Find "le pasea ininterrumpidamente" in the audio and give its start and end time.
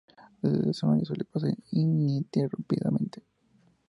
1.15-3.21